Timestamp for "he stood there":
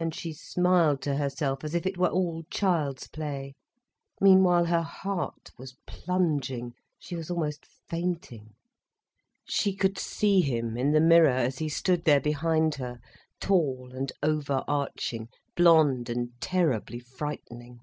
11.58-12.22